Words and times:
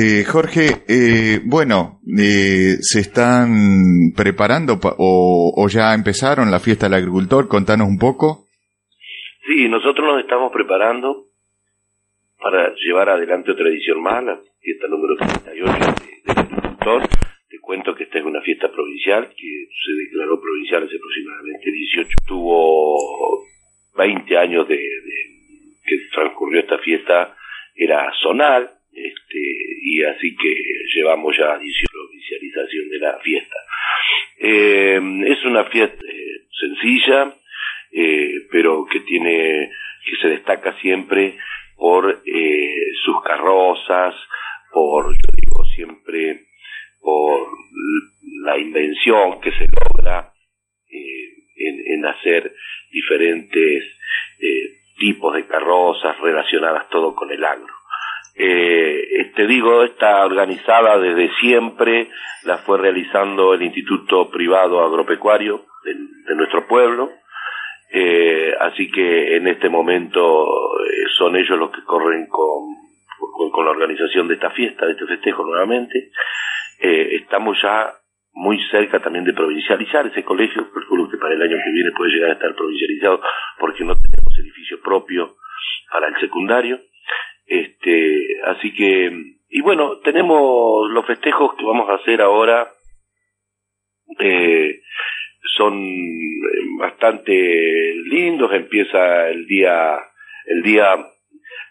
Eh, 0.00 0.22
Jorge, 0.22 0.84
eh, 0.86 1.40
bueno, 1.44 1.98
eh, 2.06 2.76
¿se 2.78 3.00
están 3.00 4.12
preparando 4.14 4.78
o, 4.80 5.52
o, 5.56 5.68
ya 5.68 5.92
empezaron 5.92 6.52
la 6.52 6.60
fiesta 6.60 6.86
del 6.86 7.02
agricultor? 7.02 7.48
Contanos 7.48 7.88
un 7.88 7.98
poco. 7.98 8.46
Sí, 9.44 9.68
nosotros 9.68 10.06
nos 10.06 10.20
estamos 10.20 10.52
preparando 10.52 11.24
para 12.38 12.72
llevar 12.76 13.08
adelante 13.08 13.50
otra 13.50 13.68
edición 13.70 14.00
más, 14.00 14.22
la 14.22 14.38
fiesta 14.60 14.86
número 14.86 15.16
38 15.16 15.72
del 15.72 16.36
agricultor. 16.36 17.02
Te 17.48 17.58
cuento 17.58 17.92
que 17.96 18.04
esta 18.04 18.18
es 18.18 18.24
una 18.24 18.40
fiesta 18.42 18.70
provincial 18.70 19.28
que 19.36 19.66
se 19.84 19.92
declaró 20.04 20.40
provincial 20.40 20.84
hace 20.84 20.94
aproximadamente 20.94 21.72
18. 21.72 22.08
Tuvo 22.24 23.42
20 23.96 24.38
años 24.38 24.68
de, 24.68 24.76
de 24.76 25.18
que 25.84 25.96
transcurrió 26.12 26.60
esta 26.60 26.78
fiesta, 26.78 27.34
era 27.74 28.12
zonal, 28.22 28.77
este, 28.92 29.38
y 29.82 30.02
así 30.02 30.36
que 30.36 30.54
llevamos 30.94 31.36
ya 31.36 31.58
18 31.58 31.88
provincialización 32.08 32.88
de 32.90 32.98
la 32.98 33.18
fiesta. 33.18 33.56
Eh, 34.38 35.00
es 35.26 35.44
una 35.44 35.64
fiesta 35.64 36.04
eh, 36.06 36.46
sencilla, 36.58 37.34
eh, 37.92 38.46
pero 38.50 38.86
que 38.86 39.00
tiene, 39.00 39.70
que 40.04 40.16
se 40.20 40.28
destaca 40.28 40.78
siempre 40.80 41.36
por 41.76 42.22
sus 43.04 43.22
carrozas, 43.22 44.14
por, 44.72 45.12
yo 45.12 45.28
digo 45.36 45.64
siempre, 45.76 46.46
por 47.00 47.48
la 48.42 48.58
invención 48.58 49.40
que 49.40 49.52
se 49.52 49.64
logra 49.68 50.32
en, 50.90 51.94
en, 51.94 52.04
hacer 52.04 52.52
diferentes 52.90 53.84
tipos 54.98 55.36
de 55.36 55.46
carrozas 55.46 56.18
relacionadas 56.18 56.88
todo 56.90 57.14
con 57.14 57.30
el 57.30 57.44
agro. 57.44 57.77
Eh, 58.38 59.32
te 59.38 59.46
digo, 59.46 59.84
está 59.84 60.26
organizada 60.26 60.98
desde 60.98 61.30
siempre, 61.36 62.08
la 62.42 62.58
fue 62.58 62.76
realizando 62.76 63.54
el 63.54 63.62
Instituto 63.62 64.28
Privado 64.30 64.84
Agropecuario 64.84 65.64
de, 65.84 66.34
nuestro 66.34 66.66
pueblo, 66.66 67.08
eh, 67.92 68.52
así 68.58 68.90
que 68.90 69.36
en 69.36 69.46
este 69.46 69.68
momento 69.68 70.44
eh, 70.84 71.04
son 71.16 71.36
ellos 71.36 71.56
los 71.56 71.70
que 71.70 71.84
corren 71.84 72.26
con, 72.26 72.64
con, 73.16 73.50
con, 73.52 73.64
la 73.64 73.70
organización 73.70 74.26
de 74.26 74.34
esta 74.34 74.50
fiesta, 74.50 74.86
de 74.86 74.92
este 74.92 75.06
festejo 75.06 75.44
nuevamente. 75.44 76.10
Eh, 76.80 77.16
estamos 77.22 77.56
ya 77.62 77.92
muy 78.32 78.60
cerca 78.72 78.98
también 78.98 79.24
de 79.24 79.34
provincializar 79.34 80.04
ese 80.08 80.24
colegio, 80.24 80.68
calculo 80.72 81.08
que 81.08 81.16
para 81.16 81.34
el 81.34 81.42
año 81.42 81.56
que 81.64 81.72
viene 81.72 81.92
puede 81.96 82.10
llegar 82.10 82.30
a 82.30 82.34
estar 82.34 82.54
provincializado 82.56 83.20
porque 83.60 83.84
no 83.84 83.94
tenemos 83.94 84.38
edificio 84.38 84.80
propio 84.82 85.36
para 85.92 86.08
el 86.08 86.16
secundario. 86.20 86.80
Este, 87.48 88.27
así 88.46 88.72
que, 88.74 89.10
y 89.48 89.60
bueno, 89.60 89.98
tenemos 90.00 90.90
los 90.90 91.06
festejos 91.06 91.54
que 91.54 91.64
vamos 91.64 91.88
a 91.88 91.94
hacer 91.94 92.20
ahora, 92.20 92.68
eh, 94.18 94.80
son 95.56 95.80
bastante 96.78 97.94
lindos, 98.04 98.52
empieza 98.52 99.28
el 99.28 99.46
día, 99.46 99.98
el 100.46 100.62
día 100.62 100.96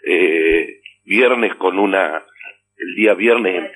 eh, 0.05 0.81
viernes 1.05 1.55
con 1.55 1.79
una, 1.79 2.23
el 2.77 2.95
día 2.95 3.13
viernes 3.13 3.71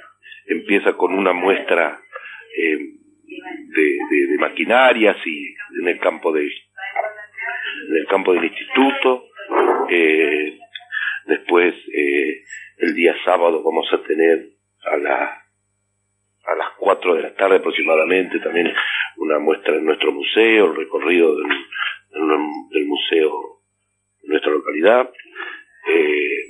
empieza 0.48 0.94
con 0.94 1.14
una 1.14 1.34
muestra 1.34 2.00
eh, 2.58 2.78
de, 2.78 3.98
de, 4.10 4.28
de, 4.28 4.38
maquinarias 4.38 5.16
y 5.26 5.56
en 5.80 5.88
el 5.88 6.00
campo 6.00 6.32
de 6.34 6.44
en 6.44 7.96
el 7.96 8.06
campo 8.08 8.34
del 8.34 8.46
instituto 8.46 9.26
eh, 9.90 10.58
después 11.26 11.74
eh, 11.94 12.44
el 12.78 12.96
día 12.96 13.16
sábado 13.24 13.64
vamos 13.64 13.88
a 13.94 14.02
tener 14.04 14.50
a 14.84 14.98
la 14.98 15.38
a 16.44 16.56
las 16.56 16.70
4 16.80 17.16
de 17.16 17.22
la 17.22 17.36
tarde 17.36 17.58
aproximadamente 17.58 18.40
también 18.40 18.74
una 19.18 19.40
muestra 19.40 19.76
en 19.76 19.86
nuestro 19.86 20.12
museo, 20.12 20.72
el 20.72 20.76
recorrido 20.76 21.36
del, 21.38 22.86
museo 22.86 23.62
de 24.22 24.30
nuestra 24.30 24.52
localidad. 24.52 25.10
Eh, 25.88 26.42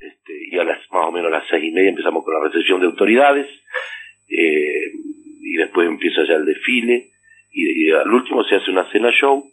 este, 0.00 0.32
y 0.50 0.58
a 0.58 0.64
las 0.64 0.78
más 0.90 1.06
o 1.06 1.12
menos 1.12 1.32
a 1.32 1.38
las 1.38 1.48
seis 1.48 1.64
y 1.64 1.70
media 1.70 1.90
empezamos 1.90 2.24
con 2.24 2.34
la 2.34 2.48
recepción 2.48 2.80
de 2.80 2.86
autoridades 2.86 3.46
eh, 4.28 4.90
y 5.40 5.54
después 5.54 5.86
empieza 5.86 6.24
ya 6.26 6.34
el 6.34 6.44
desfile 6.44 7.10
y, 7.50 7.88
y, 7.88 7.90
al 7.92 8.12
último 8.12 8.42
se 8.44 8.56
hace 8.56 8.70
una 8.70 8.90
cena 8.90 9.10
show 9.12 9.44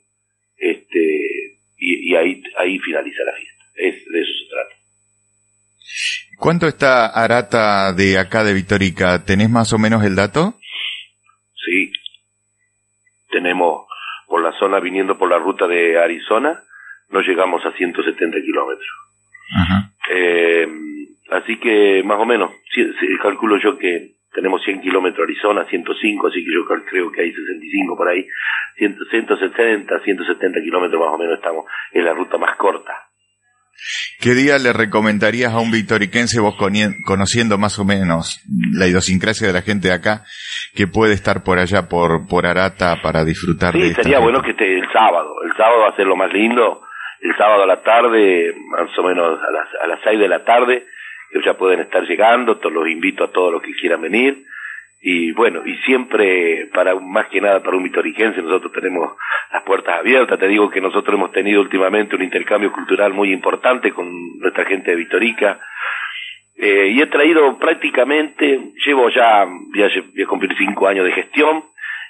este 0.58 1.60
y, 1.78 2.12
y 2.12 2.16
ahí 2.16 2.42
ahí 2.58 2.80
finaliza 2.80 3.24
la 3.24 3.34
fiesta. 3.34 3.59
Es, 3.80 4.06
de 4.06 4.22
eso 4.22 4.32
se 4.44 4.50
trata. 4.50 4.76
¿Cuánto 6.38 6.68
está 6.68 7.08
Arata 7.08 7.94
de 7.94 8.18
acá 8.18 8.44
de 8.44 8.54
Vitorica? 8.54 9.24
¿Tenés 9.26 9.50
más 9.50 9.74
o 9.74 9.78
menos 9.78 10.04
el 10.04 10.16
dato? 10.16 10.56
Sí. 11.66 11.92
Tenemos 13.32 13.88
por 14.28 14.44
la 14.44 14.58
zona 14.60 14.80
viniendo 14.80 15.18
por 15.18 15.30
la 15.30 15.40
ruta 15.40 15.68
de 15.68 15.98
Arizona, 15.98 16.62
no 17.10 17.22
llegamos 17.22 17.66
a 17.66 17.72
170 17.72 18.42
kilómetros. 18.42 18.88
Eh, 20.12 20.68
así 21.32 21.58
que 21.58 22.04
más 22.04 22.20
o 22.20 22.26
menos, 22.26 22.52
si, 22.74 22.84
si, 22.94 23.18
calculo 23.18 23.60
yo 23.60 23.78
que 23.78 24.16
tenemos 24.34 24.64
100 24.64 24.82
kilómetros 24.82 25.26
Arizona, 25.26 25.66
105, 25.66 26.28
así 26.28 26.46
que 26.46 26.54
yo 26.54 26.66
creo 26.66 27.12
que 27.12 27.22
hay 27.22 27.32
65 27.32 27.98
por 27.98 28.08
ahí, 28.08 28.26
100, 28.78 28.98
170, 29.10 30.00
170 30.00 30.62
kilómetros 30.62 31.02
más 31.02 31.14
o 31.14 31.18
menos 31.18 31.36
estamos, 31.36 31.66
en 31.92 32.06
la 32.06 32.14
ruta 32.14 32.38
más 32.38 32.56
corta. 32.56 32.99
¿Qué 34.20 34.34
día 34.34 34.58
le 34.58 34.74
recomendarías 34.74 35.54
a 35.54 35.60
un 35.60 35.72
vitoriquense, 35.72 36.40
vos 36.40 36.56
conociendo 37.06 37.58
más 37.58 37.80
o 37.80 37.86
menos 37.86 38.42
la 38.74 38.88
idiosincrasia 38.88 39.48
de 39.48 39.54
la 39.54 39.62
gente 39.62 39.88
de 39.88 39.94
acá, 39.94 40.24
que 40.76 40.88
puede 40.88 41.14
estar 41.14 41.44
por 41.44 41.60
allá, 41.60 41.88
por, 41.88 42.28
por 42.28 42.46
Arata, 42.46 42.98
para 43.02 43.24
disfrutar 43.24 43.74
sí, 43.74 43.82
de 43.82 43.88
Sí, 43.90 43.94
sería 43.96 44.20
bueno 44.20 44.42
que 44.42 44.52
esté 44.52 44.78
el 44.78 44.92
sábado. 44.92 45.36
El 45.44 45.56
sábado 45.56 45.82
va 45.82 45.90
a 45.90 45.96
ser 45.96 46.06
lo 46.06 46.16
más 46.16 46.32
lindo. 46.34 46.82
El 47.22 47.36
sábado 47.38 47.64
a 47.64 47.68
la 47.68 47.82
tarde, 47.82 48.54
más 48.70 48.98
o 48.98 49.04
menos 49.04 49.40
a 49.42 49.52
las, 49.52 49.68
a 49.84 49.88
las 49.88 50.00
seis 50.04 50.20
de 50.20 50.28
la 50.28 50.44
tarde, 50.44 50.86
que 51.32 51.40
ya 51.44 51.54
pueden 51.54 51.82
estar 51.82 52.04
llegando. 52.04 52.60
Los 52.62 52.88
invito 52.88 53.26
a 53.26 53.32
todos 53.32 53.52
los 53.52 53.62
que 53.62 53.74
quieran 53.74 54.02
venir 54.02 54.46
y 55.02 55.32
bueno, 55.32 55.62
y 55.66 55.76
siempre 55.86 56.70
para 56.74 56.94
más 56.96 57.28
que 57.28 57.40
nada 57.40 57.64
para 57.64 57.78
un 57.78 57.84
vitoriquense 57.84 58.42
nosotros 58.42 58.74
tenemos 58.74 59.16
las 59.52 59.64
puertas 59.64 60.00
abiertas, 60.00 60.38
te 60.38 60.48
digo 60.48 60.70
que 60.70 60.82
nosotros 60.82 61.16
hemos 61.16 61.32
tenido 61.32 61.62
últimamente 61.62 62.16
un 62.16 62.24
intercambio 62.24 62.72
cultural 62.74 63.14
muy 63.14 63.32
importante 63.32 63.92
con 63.92 64.40
nuestra 64.40 64.66
gente 64.66 64.92
de 64.92 64.98
Vitorica. 64.98 65.60
Eh, 66.58 66.90
y 66.90 67.02
he 67.02 67.08
traído 67.08 67.58
prácticamente, 67.58 68.60
llevo 68.86 69.10
ya, 69.10 69.48
ya 69.76 69.88
voy 70.14 70.24
a 70.24 70.28
cumplir 70.28 70.58
cinco 70.58 70.90
años 70.90 71.06
de 71.06 71.14
gestión 71.14 71.64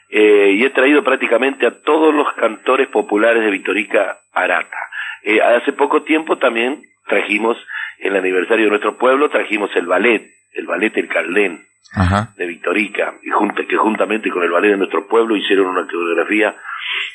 eh, 0.10 0.54
y 0.56 0.64
he 0.64 0.72
traído 0.72 1.04
prácticamente 1.04 1.68
a 1.68 1.82
todos 1.82 2.12
los 2.14 2.34
cantores 2.34 2.88
populares 2.88 3.44
de 3.44 3.52
Vitorica 3.52 4.18
Arata. 4.34 4.90
Eh, 5.22 5.40
hace 5.40 5.74
poco 5.74 6.02
tiempo 6.02 6.40
también 6.40 6.82
trajimos, 7.08 7.58
en 8.00 8.14
el 8.14 8.20
aniversario 8.20 8.66
de 8.66 8.70
nuestro 8.72 8.98
pueblo, 8.98 9.30
trajimos 9.30 9.70
el 9.76 9.86
ballet, 9.86 10.32
el 10.54 10.66
ballet 10.66 10.96
El 10.98 11.08
Caldén, 11.08 11.66
Ajá. 11.94 12.34
de 12.38 12.46
Vitorica, 12.46 13.16
y 13.24 13.30
junta, 13.30 13.66
que 13.66 13.78
juntamente 13.78 14.30
con 14.30 14.44
el 14.44 14.52
ballet 14.52 14.72
de 14.72 14.78
nuestro 14.78 15.08
pueblo 15.08 15.36
hicieron 15.36 15.68
una 15.68 15.86
coreografía 15.86 16.56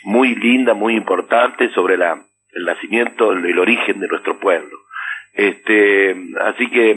muy 0.05 0.34
linda, 0.34 0.75
muy 0.75 0.95
importante 0.95 1.71
sobre 1.71 1.97
la, 1.97 2.21
el 2.53 2.65
nacimiento, 2.65 3.33
el, 3.33 3.44
el 3.44 3.59
origen 3.59 4.00
de 4.00 4.09
nuestro 4.09 4.39
pueblo. 4.39 4.78
Este, 5.33 6.15
así 6.43 6.71
que 6.71 6.94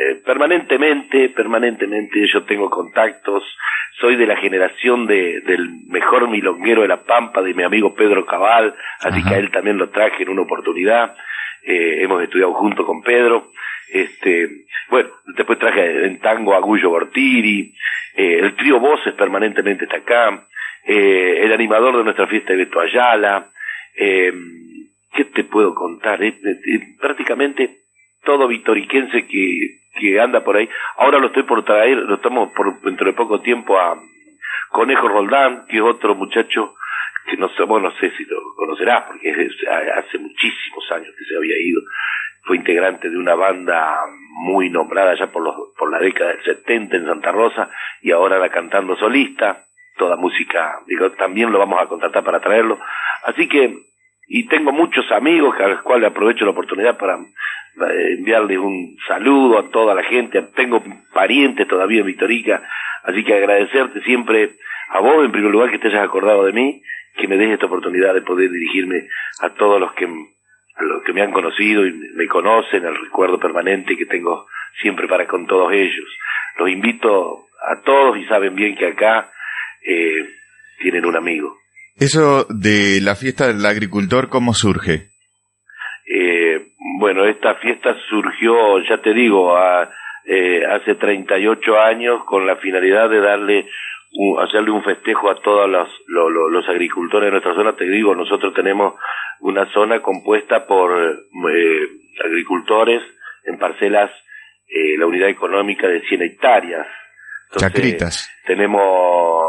eh, 0.00 0.14
permanentemente, 0.24 1.28
permanentemente 1.28 2.26
yo 2.32 2.44
tengo 2.44 2.70
contactos, 2.70 3.42
soy 4.00 4.16
de 4.16 4.26
la 4.26 4.36
generación 4.36 5.06
de, 5.06 5.42
del 5.42 5.68
mejor 5.88 6.26
milonguero 6.26 6.80
de 6.80 6.88
La 6.88 7.02
Pampa, 7.02 7.42
de 7.42 7.52
mi 7.52 7.64
amigo 7.64 7.94
Pedro 7.94 8.24
Cabal, 8.24 8.74
así 9.00 9.20
Ajá. 9.20 9.28
que 9.28 9.34
a 9.34 9.38
él 9.38 9.50
también 9.50 9.76
lo 9.76 9.90
traje 9.90 10.22
en 10.22 10.30
una 10.30 10.40
oportunidad, 10.40 11.14
eh, 11.64 11.98
hemos 12.02 12.22
estudiado 12.22 12.54
junto 12.54 12.86
con 12.86 13.02
Pedro, 13.02 13.48
este, 13.92 14.48
bueno, 14.88 15.10
después 15.36 15.58
traje 15.58 16.06
en 16.06 16.18
tango 16.20 16.54
a 16.54 16.60
Gullo 16.60 16.88
Bortiri, 16.88 17.74
eh, 18.16 18.38
el 18.38 18.56
trío 18.56 18.80
Voces 18.80 19.12
permanentemente 19.12 19.84
está 19.84 19.98
acá, 19.98 20.46
eh, 20.86 21.40
el 21.42 21.52
animador 21.52 21.98
de 21.98 22.04
nuestra 22.04 22.26
fiesta 22.26 22.54
de 22.54 22.64
Beto 22.64 22.80
Ayala, 22.80 23.50
eh, 23.98 24.32
¿qué 25.12 25.24
te 25.26 25.44
puedo 25.44 25.74
contar? 25.74 26.20
Prácticamente 26.98 27.80
todo 28.24 28.48
vitoriquense 28.48 29.26
que, 29.26 29.80
que 29.98 30.20
anda 30.20 30.44
por 30.44 30.56
ahí. 30.56 30.68
Ahora 30.96 31.18
lo 31.18 31.28
estoy 31.28 31.44
por 31.44 31.64
traer, 31.64 31.98
lo 31.98 32.14
estamos 32.16 32.52
por 32.52 32.80
dentro 32.82 33.06
de 33.06 33.12
poco 33.12 33.40
tiempo 33.40 33.78
a 33.78 33.98
Conejo 34.70 35.08
Roldán, 35.08 35.66
que 35.68 35.76
es 35.76 35.82
otro 35.82 36.14
muchacho 36.14 36.74
que 37.26 37.36
no 37.36 37.48
sé, 37.50 37.62
bueno, 37.64 37.90
no 37.90 37.96
sé 37.96 38.10
si 38.16 38.24
lo 38.24 38.40
conocerás, 38.56 39.04
porque 39.04 39.30
hace 39.30 40.18
muchísimos 40.18 40.90
años 40.92 41.14
que 41.16 41.24
se 41.24 41.36
había 41.36 41.56
ido. 41.58 41.80
Fue 42.42 42.56
integrante 42.56 43.10
de 43.10 43.16
una 43.16 43.34
banda 43.34 43.98
muy 44.30 44.70
nombrada 44.70 45.14
ya 45.14 45.30
por, 45.30 45.42
los, 45.42 45.54
por 45.78 45.90
la 45.90 45.98
década 45.98 46.30
del 46.30 46.42
70 46.42 46.96
en 46.96 47.06
Santa 47.06 47.30
Rosa 47.30 47.70
y 48.00 48.10
ahora 48.10 48.36
anda 48.36 48.48
cantando 48.48 48.96
solista. 48.96 49.64
Toda 49.96 50.16
música, 50.16 50.78
digo, 50.86 51.10
también 51.12 51.52
lo 51.52 51.58
vamos 51.58 51.78
a 51.80 51.86
contratar 51.86 52.24
para 52.24 52.40
traerlo. 52.40 52.78
Así 53.24 53.48
que 53.48 53.89
y 54.32 54.46
tengo 54.46 54.70
muchos 54.70 55.10
amigos 55.10 55.56
a 55.58 55.66
los 55.66 55.82
cuales 55.82 56.08
aprovecho 56.08 56.44
la 56.44 56.52
oportunidad 56.52 56.96
para 56.96 57.16
eh, 57.16 58.14
enviarles 58.16 58.58
un 58.58 58.96
saludo 59.08 59.58
a 59.58 59.70
toda 59.70 59.92
la 59.92 60.04
gente, 60.04 60.40
tengo 60.54 60.80
parientes 61.12 61.66
todavía 61.66 62.00
en 62.00 62.06
Vitorica, 62.06 62.62
así 63.02 63.24
que 63.24 63.34
agradecerte 63.34 64.00
siempre 64.02 64.52
a 64.90 65.00
vos 65.00 65.24
en 65.24 65.32
primer 65.32 65.50
lugar 65.50 65.72
que 65.72 65.80
te 65.80 65.88
hayas 65.88 66.04
acordado 66.04 66.44
de 66.44 66.52
mí, 66.52 66.80
que 67.16 67.26
me 67.26 67.36
des 67.36 67.50
esta 67.50 67.66
oportunidad 67.66 68.14
de 68.14 68.22
poder 68.22 68.52
dirigirme 68.52 69.08
a 69.40 69.50
todos 69.50 69.80
los 69.80 69.92
que 69.94 70.04
a 70.04 70.82
los 70.84 71.02
que 71.02 71.12
me 71.12 71.22
han 71.22 71.32
conocido 71.32 71.84
y 71.84 71.92
me 72.14 72.28
conocen, 72.28 72.84
el 72.84 72.96
recuerdo 72.96 73.40
permanente 73.40 73.96
que 73.96 74.06
tengo 74.06 74.46
siempre 74.80 75.08
para 75.08 75.26
con 75.26 75.46
todos 75.48 75.72
ellos. 75.72 76.06
Los 76.56 76.70
invito 76.70 77.46
a 77.68 77.82
todos 77.82 78.16
y 78.16 78.24
saben 78.26 78.54
bien 78.54 78.76
que 78.76 78.86
acá 78.86 79.28
eh, 79.84 80.24
tienen 80.78 81.04
un 81.04 81.16
amigo. 81.16 81.59
Eso 82.00 82.46
de 82.48 83.00
la 83.02 83.14
fiesta 83.14 83.48
del 83.48 83.64
agricultor, 83.64 84.28
¿cómo 84.28 84.54
surge? 84.54 85.10
Eh, 86.06 86.72
bueno, 86.98 87.26
esta 87.26 87.56
fiesta 87.56 87.94
surgió, 88.08 88.78
ya 88.88 89.02
te 89.02 89.12
digo, 89.12 89.56
a, 89.56 89.88
eh, 90.24 90.64
hace 90.66 90.94
38 90.94 91.78
años 91.78 92.24
con 92.24 92.46
la 92.46 92.56
finalidad 92.56 93.08
de 93.10 93.20
darle 93.20 93.66
hacerle 94.42 94.70
un 94.70 94.82
festejo 94.82 95.30
a 95.30 95.40
todos 95.40 95.68
los, 95.68 95.88
los, 96.08 96.68
agricultores 96.68 97.28
de 97.28 97.30
nuestra 97.32 97.54
zona. 97.54 97.76
Te 97.76 97.84
digo, 97.84 98.14
nosotros 98.14 98.52
tenemos 98.54 98.94
una 99.40 99.70
zona 99.72 100.00
compuesta 100.02 100.66
por 100.66 100.90
eh, 101.00 101.88
agricultores 102.24 103.02
en 103.44 103.58
parcelas, 103.58 104.10
eh, 104.68 104.96
la 104.98 105.06
unidad 105.06 105.28
económica 105.28 105.86
de 105.86 106.00
100 106.00 106.22
hectáreas. 106.22 106.86
Chacritas. 107.56 108.30
Tenemos, 108.46 109.44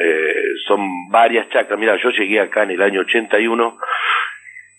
eh, 0.00 0.41
son 0.66 1.08
varias 1.10 1.48
chacras. 1.50 1.78
Mira, 1.78 1.96
yo 1.96 2.10
llegué 2.10 2.40
acá 2.40 2.62
en 2.62 2.72
el 2.72 2.82
año 2.82 3.00
81 3.00 3.78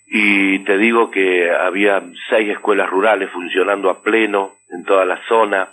y 0.06 0.58
te 0.60 0.76
digo 0.78 1.10
que 1.10 1.50
había 1.50 2.02
seis 2.28 2.50
escuelas 2.50 2.90
rurales 2.90 3.30
funcionando 3.30 3.90
a 3.90 4.02
pleno 4.02 4.52
en 4.70 4.84
toda 4.84 5.04
la 5.04 5.20
zona 5.28 5.68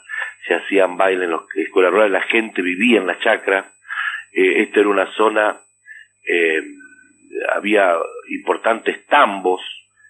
se 0.48 0.56
hacían 0.56 0.98
bailes 0.98 1.26
en 1.26 1.32
las 1.32 1.42
escuelas 1.56 1.92
rurales, 1.92 2.12
la 2.12 2.22
gente 2.22 2.62
vivía 2.62 3.00
en 3.00 3.08
la 3.08 3.20
chacra, 3.20 3.72
eh, 4.34 4.64
esta 4.64 4.80
era 4.80 4.90
una 4.90 5.12
zona, 5.14 5.58
eh, 6.28 6.64
había 7.56 7.96
importantes 8.30 9.06
tambos 9.08 9.62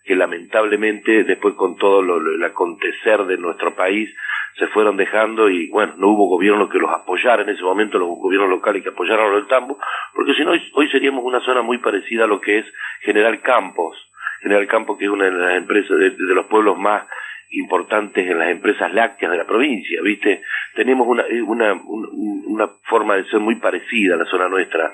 que 0.04 0.16
lamentablemente 0.16 1.24
después 1.24 1.56
con 1.56 1.78
todo 1.78 2.02
lo, 2.02 2.18
el 2.18 2.44
acontecer 2.44 3.26
de 3.26 3.38
nuestro 3.38 3.76
país 3.76 4.10
se 4.58 4.68
fueron 4.68 4.98
dejando 4.98 5.50
y 5.50 5.70
bueno, 5.70 5.94
no 5.98 6.10
hubo 6.10 6.28
gobierno 6.28 6.70
que 6.70 6.78
los 6.78 6.92
apoyara 6.92 7.44
en 7.44 7.50
ese 7.50 7.64
momento, 7.64 7.98
los 7.98 8.10
gobiernos 8.10 8.50
locales 8.50 8.84
que 8.84 8.90
apoyaran 8.90 9.34
el 9.34 9.48
tambo, 9.48 9.80
porque 10.14 10.34
si 10.34 10.44
no 10.44 10.52
hoy, 10.52 10.90
seríamos 10.90 11.24
una 11.24 11.40
zona 11.42 11.62
muy 11.62 11.78
parecida 11.78 12.26
a 12.26 12.28
lo 12.28 12.42
que 12.42 12.60
es 12.60 12.66
General 13.02 13.40
Campos, 13.42 13.98
General 14.42 14.68
Campos 14.68 14.98
que 14.98 15.06
es 15.06 15.12
una 15.12 15.26
de 15.26 15.32
las 15.32 15.58
empresas 15.58 15.98
de 15.98 16.36
los 16.36 16.48
pueblos 16.48 16.78
más 16.78 17.04
importantes 17.52 18.30
en 18.30 18.40
las 18.40 18.50
empresas 18.50 18.94
lácteas 18.94 19.32
de 19.32 19.38
la 19.38 19.46
provincia, 19.46 20.02
¿viste? 20.02 20.42
Tenemos 20.76 21.08
una, 21.08 21.24
eh, 21.24 21.42
una, 21.42 21.74
una 21.74 22.68
forma 22.84 23.16
de 23.16 23.26
ser 23.26 23.40
muy 23.40 23.56
parecida 23.56 24.16
a 24.16 24.18
la 24.18 24.26
zona 24.26 24.48
nuestra 24.48 24.94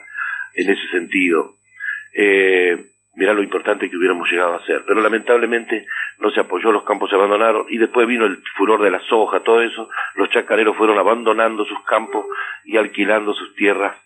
en 0.56 0.70
ese 0.70 0.88
sentido. 0.90 1.56
Eh, 2.14 2.78
mirá 3.18 3.34
lo 3.34 3.42
importante 3.42 3.90
que 3.90 3.98
hubiéramos 3.98 4.30
llegado 4.30 4.54
a 4.54 4.66
ser. 4.66 4.84
Pero 4.86 5.02
lamentablemente 5.02 5.88
no 6.20 6.30
se 6.30 6.40
apoyó, 6.40 6.72
los 6.72 6.84
campos 6.84 7.10
se 7.10 7.16
abandonaron 7.16 7.66
y 7.68 7.78
después 7.78 8.08
vino 8.08 8.26
el 8.26 8.38
furor 8.56 8.82
de 8.82 8.92
la 8.92 9.00
soja, 9.02 9.42
todo 9.42 9.62
eso. 9.62 9.90
Los 10.16 10.30
chacareros 10.30 10.78
fueron 10.78 11.00
abandonando 11.00 11.66
sus 11.66 11.84
campos 11.84 12.26
y 12.64 12.78
alquilando 12.78 13.34
sus 13.34 13.56
tierras 13.56 13.98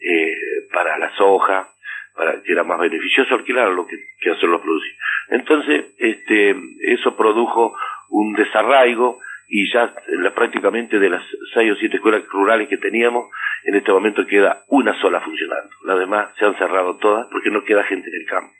eh, 0.00 0.34
para 0.72 0.96
la 0.98 1.10
soja, 1.16 1.68
para 2.14 2.40
que 2.42 2.52
era 2.52 2.62
más 2.62 2.78
beneficioso 2.78 3.34
alquilarlo 3.34 3.86
que, 3.88 3.96
que 4.20 4.30
hacerlo 4.30 4.62
producir. 4.62 4.94
Entonces, 5.30 5.86
este, 5.98 6.54
eso 6.82 7.16
produjo 7.16 7.76
un 8.08 8.34
desarraigo 8.34 9.18
y 9.50 9.70
ya 9.72 9.92
prácticamente 10.34 11.00
de 11.00 11.10
las 11.10 11.22
seis 11.52 11.72
o 11.72 11.74
siete 11.74 11.96
escuelas 11.96 12.22
rurales 12.30 12.68
que 12.68 12.78
teníamos, 12.78 13.26
en 13.64 13.74
este 13.74 13.90
momento 13.90 14.24
queda 14.24 14.62
una 14.68 14.98
sola 15.00 15.20
funcionando. 15.20 15.70
Las 15.84 15.98
demás 15.98 16.28
se 16.38 16.46
han 16.46 16.56
cerrado 16.56 16.96
todas 16.98 17.26
porque 17.32 17.50
no 17.50 17.64
queda 17.64 17.82
gente 17.82 18.08
en 18.08 18.20
el 18.22 18.26
campo. 18.28 18.52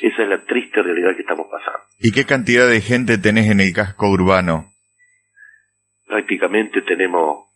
Esa 0.00 0.22
es 0.22 0.28
la 0.28 0.44
triste 0.44 0.82
realidad 0.82 1.16
que 1.16 1.22
estamos 1.22 1.48
pasando. 1.50 1.80
¿Y 1.98 2.12
qué 2.12 2.24
cantidad 2.24 2.68
de 2.68 2.80
gente 2.80 3.18
tenés 3.18 3.50
en 3.50 3.60
el 3.60 3.72
casco 3.74 4.08
urbano? 4.08 4.70
Prácticamente 6.06 6.82
tenemos, 6.82 7.48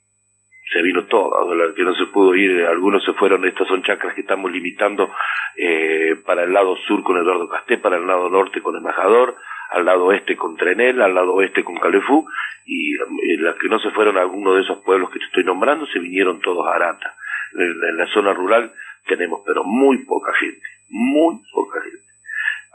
se 0.73 0.83
vino 0.83 1.07
todo, 1.07 1.31
que 1.77 1.85
no 1.85 1.95
se 1.95 2.07
pudo 2.07 2.35
ir, 2.35 2.65
algunos 2.65 3.05
se 3.05 3.13
fueron, 3.13 3.47
estas 3.47 3.69
son 3.69 3.85
chacras 3.85 4.15
que 4.17 4.23
estamos 4.23 4.51
limitando 4.51 5.09
eh, 5.57 6.17
para 6.27 6.43
el 6.43 6.53
lado 6.53 6.75
sur 6.89 7.05
con 7.05 7.19
Eduardo 7.19 7.49
Casté, 7.49 7.79
para 7.79 7.99
el 7.99 8.07
lado 8.07 8.29
norte 8.29 8.61
con 8.61 8.77
Embajador, 8.77 9.37
al 9.71 9.85
lado 9.85 10.07
oeste 10.07 10.37
con 10.37 10.57
Trenel, 10.57 11.01
al 11.01 11.15
lado 11.15 11.35
oeste 11.35 11.63
con 11.63 11.79
Calefú, 11.79 12.27
y, 12.67 12.97
las 13.39 13.57
que 13.57 13.69
no 13.69 13.79
se 13.79 13.91
fueron 13.91 14.19
a 14.19 14.21
alguno 14.21 14.55
de 14.55 14.63
esos 14.63 14.79
pueblos 14.83 15.11
que 15.11 15.19
te 15.19 15.25
estoy 15.25 15.45
nombrando 15.45 15.87
se 15.87 15.99
vinieron 15.99 16.41
todos 16.41 16.67
a 16.67 16.75
Arata. 16.75 17.15
En, 17.55 17.97
la 17.97 18.07
zona 18.07 18.33
rural 18.33 18.73
tenemos, 19.07 19.43
pero 19.47 19.65
muy 19.65 19.99
poca 20.05 20.33
gente, 20.35 20.67
muy 20.89 21.41
poca 21.53 21.81
gente. 21.83 21.99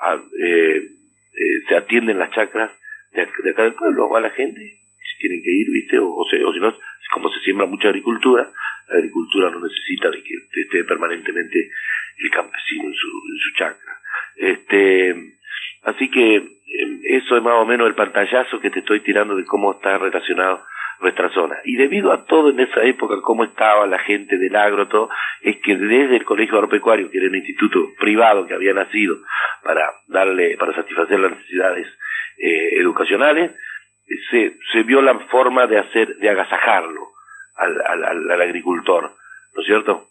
Ah, 0.01 0.17
eh, 0.43 0.81
eh, 1.33 1.61
se 1.67 1.75
atienden 1.75 2.19
las 2.19 2.31
chacras 2.31 2.71
de, 3.11 3.21
acá 3.21 3.63
del 3.63 3.73
pueblo, 3.73 4.09
va 4.09 4.19
la 4.19 4.31
gente, 4.31 4.59
si 4.59 5.19
tienen 5.19 5.41
que 5.43 5.51
ir, 5.51 5.69
¿viste? 5.71 5.99
O, 5.99 6.13
o, 6.13 6.25
si 6.29 6.59
no, 6.59 6.75
como 7.13 7.29
se 7.29 7.39
siembra 7.41 7.65
mucha 7.65 7.89
agricultura, 7.89 8.49
la 8.89 8.97
agricultura 8.97 9.49
no 9.49 9.59
necesita 9.61 10.09
de 10.09 10.21
que 10.21 10.61
esté 10.61 10.83
permanentemente 10.83 11.71
el 12.17 12.29
campesino 12.29 12.85
en 12.85 12.93
su, 12.93 13.07
en 13.07 13.39
su 13.39 13.53
chacra. 13.57 13.99
Este, 14.35 15.15
así 15.83 16.09
que 16.09 16.43
eso 17.03 17.37
es 17.37 17.43
más 17.43 17.55
o 17.55 17.65
menos 17.65 17.87
el 17.87 17.95
pantallazo 17.95 18.59
que 18.59 18.69
te 18.69 18.79
estoy 18.79 19.01
tirando 19.01 19.35
de 19.35 19.45
cómo 19.45 19.73
está 19.73 19.97
relacionado 19.97 20.65
nuestra 21.01 21.29
zona. 21.29 21.57
Y 21.63 21.75
debido 21.75 22.11
a 22.11 22.25
todo 22.25 22.49
en 22.49 22.59
esa 22.59 22.83
época, 22.83 23.15
cómo 23.21 23.43
estaba 23.43 23.85
la 23.85 23.99
gente 23.99 24.37
del 24.37 24.55
agro, 24.55 24.87
todo, 24.87 25.09
es 25.41 25.57
que 25.57 25.75
desde 25.75 26.17
el 26.17 26.25
Colegio 26.25 26.55
Agropecuario, 26.55 27.09
que 27.09 27.17
era 27.17 27.27
un 27.27 27.35
instituto 27.35 27.89
privado 27.99 28.47
que 28.47 28.53
había 28.53 28.73
nacido 28.73 29.17
para 29.63 29.91
darle, 30.07 30.57
para 30.57 30.73
satisfacer 30.73 31.19
las 31.19 31.31
necesidades 31.31 31.87
eh, 32.37 32.79
educacionales, 32.79 33.51
se, 34.29 34.53
se 34.71 34.83
vio 34.83 35.01
la 35.01 35.17
forma 35.19 35.67
de 35.67 35.79
hacer, 35.79 36.15
de 36.17 36.29
agasajarlo 36.29 37.01
al, 37.55 37.81
al, 37.81 38.31
al, 38.31 38.41
agricultor, 38.41 39.11
¿no 39.53 39.61
es 39.61 39.65
cierto? 39.65 40.07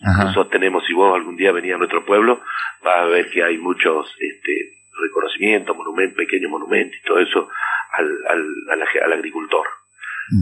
Nosotros 0.00 0.50
tenemos, 0.50 0.84
si 0.86 0.92
vos 0.92 1.14
algún 1.14 1.36
día 1.36 1.50
venís 1.50 1.74
a 1.74 1.78
nuestro 1.78 2.04
pueblo, 2.04 2.40
vas 2.84 3.00
a 3.00 3.06
ver 3.06 3.30
que 3.30 3.42
hay 3.42 3.58
muchos, 3.58 4.06
este, 4.20 4.78
reconocimiento, 5.00 5.74
monumento, 5.74 6.16
pequeño 6.16 6.48
monumento 6.48 6.96
y 6.96 7.06
todo 7.06 7.18
eso 7.18 7.48
al, 7.92 8.06
al, 8.28 8.82
al, 9.04 9.12
agricultor. 9.12 9.66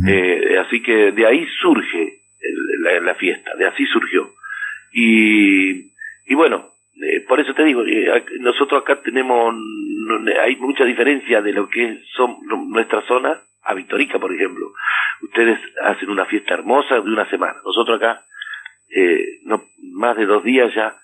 eh, 0.09 0.59
así 0.59 0.83
que 0.83 1.13
de 1.13 1.27
ahí 1.27 1.47
surge 1.61 2.21
la, 2.81 3.01
la, 3.01 3.15
fiesta, 3.15 3.55
de 3.57 3.67
así 3.67 3.87
surgió. 3.87 4.31
Y, 4.93 5.93
y 6.27 6.35
bueno, 6.35 6.71
eh, 7.03 7.21
por 7.27 7.41
eso 7.41 7.55
te 7.55 7.65
digo, 7.65 7.83
eh, 7.87 8.25
nosotros 8.41 8.83
acá 8.83 9.01
tenemos, 9.03 9.55
hay 10.43 10.57
mucha 10.57 10.85
diferencia 10.85 11.43
de 11.43 11.53
lo 11.53 11.69
que 11.69 11.99
son 12.15 12.37
nuestra 12.71 13.03
zona 13.03 13.41
a 13.63 13.75
Victorica, 13.75 14.19
por 14.19 14.33
ejemplo. 14.33 14.73
Ustedes 15.23 15.59
hacen 15.83 16.11
una 16.11 16.25
fiesta 16.27 16.55
hermosa 16.55 16.95
de 16.95 17.01
una 17.01 17.29
semana. 17.29 17.57
Nosotros 17.65 17.97
acá, 17.97 18.25
eh, 18.95 19.41
no, 19.45 19.65
más 19.95 20.17
de 20.17 20.27
dos 20.27 20.45
días 20.45 20.73
ya 20.75 20.95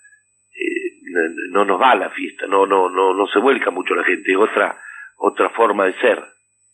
no 1.50 1.64
nos 1.64 1.80
va 1.80 1.94
la 1.94 2.10
fiesta, 2.10 2.46
no, 2.46 2.66
no, 2.66 2.88
no, 2.88 3.14
no 3.14 3.26
se 3.26 3.38
vuelca 3.38 3.70
mucho 3.70 3.94
la 3.94 4.04
gente, 4.04 4.32
es 4.32 4.38
otra, 4.38 4.76
otra 5.16 5.50
forma 5.50 5.86
de 5.86 5.92
ser. 5.94 6.22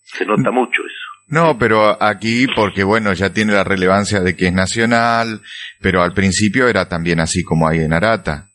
Se 0.00 0.24
nota 0.24 0.50
mucho 0.50 0.82
eso. 0.86 1.08
No, 1.28 1.58
pero 1.58 2.02
aquí, 2.02 2.46
porque 2.56 2.82
bueno, 2.82 3.12
ya 3.12 3.32
tiene 3.32 3.52
la 3.52 3.64
relevancia 3.64 4.20
de 4.20 4.34
que 4.34 4.46
es 4.46 4.52
nacional, 4.54 5.40
pero 5.82 6.02
al 6.02 6.14
principio 6.14 6.66
era 6.66 6.88
también 6.88 7.20
así 7.20 7.44
como 7.44 7.68
hay 7.68 7.80
en 7.80 7.92
Arata. 7.92 8.46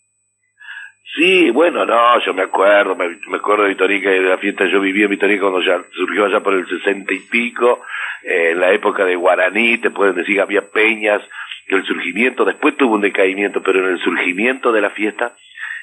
Sí, 1.15 1.51
bueno, 1.51 1.85
no, 1.85 2.25
yo 2.25 2.33
me 2.33 2.41
acuerdo, 2.41 2.95
me, 2.95 3.37
acuerdo 3.37 3.63
de 3.63 3.69
Vitorica, 3.69 4.09
de 4.09 4.21
la 4.21 4.39
fiesta, 4.39 4.65
yo 4.65 4.81
vivía 4.81 5.03
en 5.05 5.11
Vitorica 5.11 5.41
cuando 5.41 5.61
ya 5.61 5.79
surgió 5.91 6.25
allá 6.25 6.39
por 6.41 6.55
el 6.55 6.67
sesenta 6.67 7.13
y 7.13 7.19
pico, 7.19 7.81
eh, 8.23 8.51
en 8.53 8.59
la 8.59 8.71
época 8.71 9.05
de 9.05 9.15
Guaraní, 9.15 9.77
te 9.77 9.91
pueden 9.91 10.15
decir 10.15 10.35
que 10.35 10.41
había 10.41 10.71
peñas, 10.71 11.21
el 11.77 11.85
surgimiento, 11.85 12.45
después 12.45 12.77
tuvo 12.77 12.95
un 12.95 13.01
decaimiento, 13.01 13.61
pero 13.61 13.79
en 13.79 13.93
el 13.93 13.99
surgimiento 13.99 14.71
de 14.71 14.81
la 14.81 14.89
fiesta, 14.89 15.35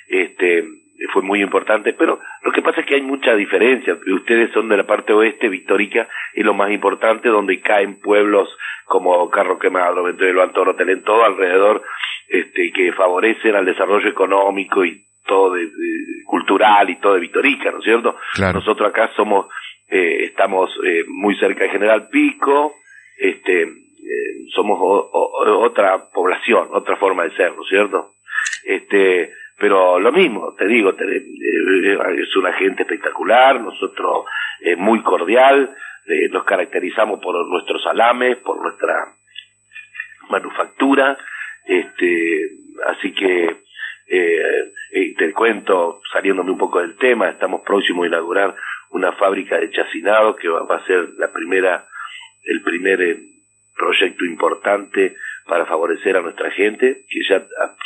este 0.09 0.65
fue 1.13 1.23
muy 1.23 1.41
importante, 1.41 1.93
pero 1.95 2.19
lo 2.43 2.53
que 2.53 2.63
pasa 2.63 2.81
es 2.81 2.87
que 2.87 2.97
hay 2.97 3.03
mucha 3.03 3.35
diferencia. 3.35 3.97
Ustedes 4.15 4.53
son 4.53 4.69
de 4.69 4.77
la 4.77 4.85
parte 4.85 5.13
oeste, 5.13 5.49
Victorica 5.49 6.09
es 6.35 6.45
lo 6.45 6.55
más 6.55 6.71
importante, 6.71 7.29
donde 7.29 7.61
caen 7.61 8.01
pueblos 8.01 8.49
como 8.85 9.31
Carro 9.31 9.59
Quemado, 9.59 10.03
Ventuelo, 10.03 10.43
Antoro, 10.43 10.75
Telén, 10.75 11.03
todo 11.03 11.25
alrededor, 11.25 11.83
este, 12.29 12.71
que 12.73 12.93
favorecen 12.93 13.55
al 13.55 13.65
desarrollo 13.65 14.09
económico 14.09 14.85
y 14.85 15.01
todo 15.27 15.55
de, 15.55 15.69
cultural 16.27 16.91
y 16.91 16.97
todo 16.97 17.15
de 17.15 17.21
Victorica, 17.21 17.71
¿no 17.71 17.79
es 17.79 17.85
cierto? 17.85 18.17
Nosotros 18.53 18.89
acá 18.89 19.11
somos, 19.17 19.47
eh, 19.89 20.25
estamos 20.25 20.71
eh, 20.85 21.05
muy 21.09 21.37
cerca 21.37 21.65
de 21.65 21.71
General 21.71 22.09
Pico, 22.09 22.75
este, 23.19 23.69
eh, 24.11 24.51
somos 24.55 24.79
otra 24.81 26.11
población, 26.13 26.69
otra 26.73 26.97
forma 26.97 27.25
de 27.25 27.37
ser, 27.37 27.55
¿no 27.55 27.63
es 27.63 27.69
cierto? 27.69 28.13
Este, 28.65 29.33
pero 29.59 29.99
lo 29.99 30.13
mismo, 30.13 30.55
te 30.57 30.67
digo, 30.67 30.91
es 30.91 32.37
una 32.37 32.53
gente 32.55 32.83
espectacular, 32.83 33.61
nosotros 33.61 34.25
muy 34.79 35.03
cordial, 35.03 35.75
nos 36.31 36.45
caracterizamos 36.45 37.21
por 37.21 37.47
nuestros 37.49 37.83
salames, 37.83 38.39
por 38.39 38.61
nuestra 38.61 38.95
manufactura, 40.31 41.19
este, 41.67 42.51
así 42.87 43.13
que 43.13 43.57
eh, 44.13 45.15
te 45.17 45.33
cuento, 45.33 46.01
saliéndome 46.13 46.51
un 46.51 46.59
poco 46.59 46.81
del 46.81 46.97
tema, 46.97 47.29
estamos 47.29 47.63
próximos 47.63 48.05
a 48.05 48.09
inaugurar 48.09 48.55
una 48.91 49.13
fábrica 49.13 49.59
de 49.59 49.71
chacinado 49.71 50.35
que 50.35 50.49
va, 50.49 50.75
a 50.75 50.87
ser 50.87 51.11
la 51.17 51.33
primera, 51.33 51.87
el 52.45 52.61
primer 52.63 53.01
eh, 53.01 53.19
proyecto 53.81 54.25
importante 54.27 55.17
para 55.47 55.65
favorecer 55.65 56.17
a 56.17 56.21
nuestra 56.21 56.51
gente, 56.51 57.03
que 57.09 57.21
ya 57.29 57.43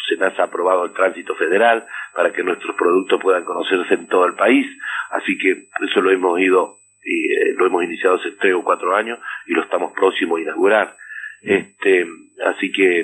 se 0.08 0.16
nos 0.16 0.38
ha 0.38 0.42
aprobado 0.42 0.84
el 0.84 0.92
tránsito 0.92 1.34
federal 1.36 1.86
para 2.14 2.32
que 2.32 2.42
nuestros 2.42 2.74
productos 2.76 3.20
puedan 3.22 3.44
conocerse 3.44 3.94
en 3.94 4.08
todo 4.08 4.26
el 4.26 4.34
país, 4.34 4.66
así 5.10 5.38
que 5.38 5.68
eso 5.86 6.00
lo 6.00 6.10
hemos 6.10 6.38
ido 6.40 6.76
y 7.02 7.32
eh, 7.32 7.54
lo 7.56 7.66
hemos 7.66 7.84
iniciado 7.84 8.16
hace 8.16 8.32
tres 8.32 8.54
o 8.54 8.64
cuatro 8.64 8.94
años 8.96 9.18
y 9.46 9.52
lo 9.52 9.62
estamos 9.62 9.92
próximos 9.92 10.38
a 10.38 10.42
inaugurar. 10.42 10.96
Este, 11.42 12.06
así 12.44 12.72
que 12.72 13.00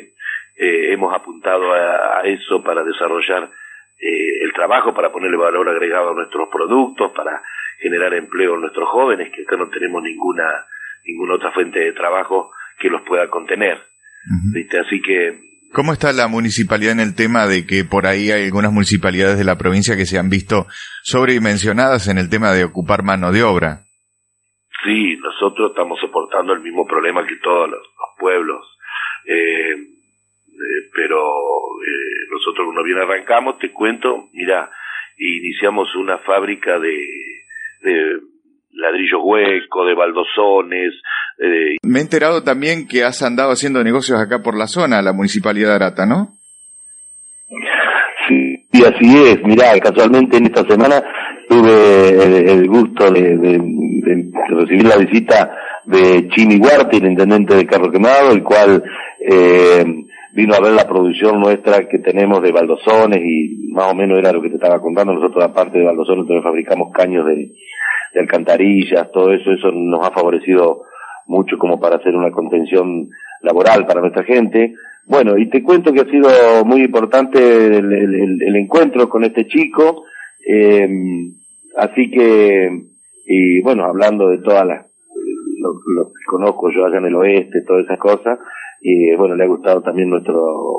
eh, 0.57 0.93
hemos 0.93 1.15
apuntado 1.15 1.73
a, 1.73 2.23
eso 2.25 2.63
para 2.63 2.83
desarrollar 2.83 3.49
eh, 3.99 4.43
el 4.43 4.53
trabajo, 4.53 4.93
para 4.95 5.13
ponerle 5.13 5.37
valor 5.37 5.69
agregado 5.69 6.11
a 6.11 6.15
nuestros 6.15 6.49
productos, 6.49 7.13
para 7.13 7.43
generar 7.79 8.13
empleo 8.15 8.55
en 8.55 8.63
nuestros 8.63 8.89
jóvenes, 8.89 9.31
que 9.31 9.43
acá 9.43 9.57
no 9.57 9.69
tenemos 9.69 10.03
ninguna 10.03 10.67
ninguna 11.07 11.35
otra 11.35 11.51
fuente 11.51 11.79
de 11.79 11.93
trabajo 11.93 12.53
que 12.81 12.89
los 12.89 13.03
pueda 13.07 13.29
contener. 13.29 13.79
¿Viste? 14.53 14.79
Así 14.81 15.01
que 15.01 15.51
¿Cómo 15.73 15.93
está 15.93 16.13
la 16.13 16.27
municipalidad 16.27 16.93
en 16.93 17.01
el 17.01 17.15
tema 17.15 17.47
de 17.47 17.65
que 17.65 17.85
por 17.85 18.07
ahí 18.07 18.33
hay 18.33 18.47
algunas 18.47 18.73
municipalidades 18.73 19.39
de 19.39 19.45
la 19.45 19.57
provincia 19.57 19.97
que 19.97 20.05
se 20.05 20.19
han 20.19 20.29
visto 20.29 20.67
sobredimensionadas 21.05 22.09
en 22.09 22.19
el 22.19 22.29
tema 22.29 22.53
de 22.53 22.65
ocupar 22.65 23.05
mano 23.05 23.31
de 23.31 23.45
obra? 23.45 23.85
Sí, 24.83 25.17
nosotros 25.23 25.71
estamos 25.71 26.01
soportando 26.01 26.55
el 26.55 26.61
mismo 26.61 26.85
problema 26.87 27.25
que 27.25 27.37
todos 27.37 27.71
los, 27.71 27.87
pueblos. 28.19 28.67
Eh, 29.27 29.73
eh, 29.73 30.91
pero 30.93 31.17
eh, 31.17 32.27
nosotros 32.33 32.67
uno 32.69 32.83
bien 32.83 32.99
arrancamos, 32.99 33.59
te 33.61 33.71
cuento, 33.71 34.29
mira, 34.33 34.69
iniciamos 35.17 35.95
una 35.95 36.19
fábrica 36.19 36.81
de, 36.81 36.97
de 37.83 38.21
ladrillos 38.73 39.21
huecos, 39.23 39.87
de 39.87 39.95
baldosones. 39.95 40.95
Me 41.83 41.99
he 41.99 42.03
enterado 42.03 42.43
también 42.43 42.87
que 42.87 43.05
has 43.05 43.23
andado 43.23 43.53
haciendo 43.53 43.83
negocios 43.83 44.21
acá 44.21 44.43
por 44.43 44.57
la 44.57 44.67
zona, 44.67 45.03
la 45.03 45.13
municipalidad 45.13 45.71
de 45.71 45.75
Arata, 45.75 46.07
¿no? 46.07 46.35
Sí, 48.29 48.85
así 48.85 49.17
es. 49.17 49.43
Mira, 49.45 49.79
casualmente 49.81 50.37
en 50.37 50.47
esta 50.47 50.63
semana 50.65 51.03
tuve 51.49 52.53
el, 52.53 52.69
gusto 52.69 53.11
de, 53.11 53.61
recibir 54.49 54.85
la 54.85 54.97
visita 54.97 55.57
de 55.85 56.29
Chimi 56.29 56.59
Huarte, 56.59 56.99
el 56.99 57.07
intendente 57.07 57.57
de 57.57 57.67
Carro 57.67 57.91
Quemado, 57.91 58.31
el 58.31 58.45
cual 58.45 58.85
eh, 59.21 59.85
vino 60.33 60.55
a 60.55 60.61
ver 60.61 60.73
la 60.73 60.87
producción 60.87 61.41
nuestra 61.41 61.89
que 61.89 61.99
tenemos 61.99 62.41
de 62.43 62.53
baldosones 62.53 63.19
y 63.25 63.73
más 63.73 63.91
o 63.91 63.95
menos 63.97 64.19
era 64.19 64.33
lo 64.33 64.41
que 64.41 64.51
te 64.51 64.57
estaba 64.57 64.81
contando. 64.81 65.15
Nosotros, 65.15 65.43
aparte 65.43 65.79
de 65.79 65.87
baldosones, 65.87 66.27
también 66.27 66.45
fabricamos 66.45 66.93
caños 66.93 67.27
de, 67.27 67.51
alcantarillas, 68.19 69.11
todo 69.13 69.33
eso, 69.33 69.53
eso 69.53 69.71
nos 69.73 70.07
ha 70.07 70.11
favorecido 70.11 70.83
mucho 71.27 71.59
como 71.59 71.79
para 71.79 71.97
hacer 71.97 72.15
una 72.15 72.31
contención 72.31 73.09
laboral 73.43 73.87
para 73.87 74.01
nuestra 74.01 74.25
gente. 74.25 74.75
Bueno, 75.07 75.39
y 75.39 75.49
te 75.49 75.63
cuento 75.63 75.93
que 75.93 76.01
ha 76.01 76.05
sido 76.05 76.29
muy 76.65 76.83
importante 76.83 77.39
el, 77.39 78.57
encuentro 78.57 79.09
con 79.09 79.25
este 79.25 79.47
chico, 79.47 80.05
eh, 80.47 80.89
así 81.77 82.11
que, 82.11 82.71
y 83.27 83.61
bueno, 83.63 83.85
hablando 83.85 84.29
de 84.29 84.39
todas 84.39 84.67
las, 84.67 84.87
lo, 85.61 86.07
que 86.09 86.25
conozco 86.27 86.71
yo 86.71 86.85
allá 86.85 86.99
en 86.99 87.07
el 87.07 87.17
oeste, 87.17 87.63
todas 87.67 87.85
esas 87.85 87.99
cosas, 87.99 88.39
y 88.81 89.15
bueno, 89.17 89.35
le 89.35 89.45
ha 89.45 89.49
gustado 89.49 89.83
también 89.83 90.11
nuestro 90.11 90.35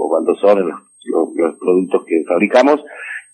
baldosón, 0.10 0.68
los, 0.68 1.36
los, 1.36 1.58
productos 1.58 2.04
que 2.06 2.24
fabricamos 2.28 2.84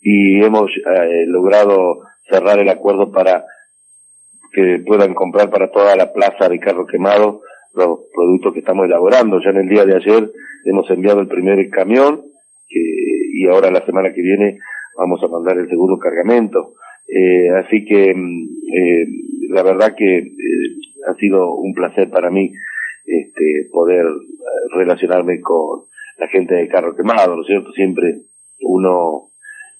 y 0.01 0.41
hemos 0.43 0.69
eh, 0.71 1.25
logrado 1.27 1.99
cerrar 2.29 2.59
el 2.59 2.69
acuerdo 2.69 3.11
para 3.11 3.43
que 4.57 4.79
puedan 4.83 5.13
comprar 5.13 5.51
para 5.51 5.69
toda 5.69 5.95
la 5.95 6.11
plaza 6.11 6.49
de 6.49 6.59
carro 6.59 6.87
quemado 6.87 7.41
los 7.75 7.99
productos 8.11 8.53
que 8.53 8.59
estamos 8.61 8.87
elaborando. 8.87 9.39
Ya 9.39 9.51
en 9.51 9.57
el 9.57 9.69
día 9.69 9.85
de 9.85 9.95
ayer 9.95 10.31
hemos 10.65 10.89
enviado 10.89 11.21
el 11.21 11.27
primer 11.27 11.69
camión 11.69 12.23
y 12.67 13.47
ahora 13.47 13.69
la 13.69 13.85
semana 13.85 14.11
que 14.15 14.21
viene 14.21 14.57
vamos 14.97 15.21
a 15.23 15.27
mandar 15.27 15.59
el 15.59 15.69
segundo 15.69 15.99
cargamento. 15.99 16.73
Eh, 17.07 17.49
así 17.51 17.85
que 17.85 18.15
mm, 18.15 18.47
eh, 18.73 19.07
la 19.49 19.61
verdad 19.61 19.93
que 19.95 20.17
eh, 20.17 20.33
ha 21.07 21.13
sido 21.13 21.53
un 21.53 21.73
placer 21.75 22.09
para 22.09 22.31
mí 22.31 22.51
este, 23.05 23.69
poder 23.71 24.05
eh, 24.05 24.75
relacionarme 24.75 25.39
con 25.39 25.81
la 26.17 26.27
gente 26.29 26.55
de 26.55 26.67
carro 26.67 26.95
quemado, 26.95 27.35
¿no 27.35 27.43
es 27.43 27.47
cierto? 27.47 27.71
Siempre 27.73 28.21
uno 28.61 29.29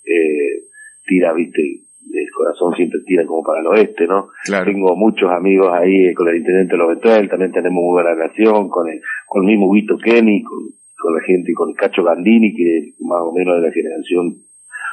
eh, 0.05 0.67
tira, 1.07 1.33
viste, 1.33 1.86
el 2.21 2.31
corazón 2.31 2.73
siempre 2.75 2.99
tira 3.05 3.25
como 3.25 3.43
para 3.43 3.61
el 3.61 3.67
oeste, 3.67 4.07
¿no? 4.07 4.29
Tengo 4.65 4.95
muchos 4.95 5.31
amigos 5.31 5.71
ahí 5.73 6.13
con 6.13 6.27
el 6.27 6.37
intendente 6.37 6.77
Lobetuel, 6.77 7.29
también 7.29 7.51
tenemos 7.51 7.83
muy 7.83 7.93
buena 7.93 8.13
relación 8.13 8.69
con 8.69 8.89
el, 8.89 9.01
con 9.27 9.43
el 9.43 9.47
mismo 9.47 9.71
Vito 9.71 9.97
Kenny, 9.97 10.43
con, 10.43 10.59
con 10.99 11.15
la 11.15 11.21
gente, 11.21 11.53
con 11.53 11.73
Cacho 11.73 12.03
Gandini, 12.03 12.53
que 12.53 12.93
más 13.01 13.21
o 13.21 13.31
menos 13.33 13.55
de 13.61 13.67
la 13.67 13.73
generación 13.73 14.35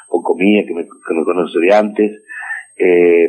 poco 0.09 0.37
mía, 0.37 0.65
que 0.67 0.75
me, 0.75 0.85
que 0.85 1.15
me 1.15 1.25
conoce 1.25 1.59
de 1.59 1.75
antes. 1.75 2.23
Eh, 2.77 3.29